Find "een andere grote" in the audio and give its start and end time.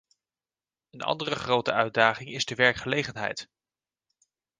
0.89-1.71